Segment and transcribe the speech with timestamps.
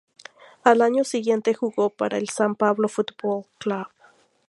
[0.63, 3.85] Al año siguiente jugó para el San Pablo Fútbol Club.